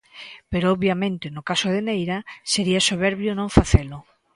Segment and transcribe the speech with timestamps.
[0.51, 2.17] Pero obviamente no caso de Neira
[2.53, 3.97] sería soberbio non facelo.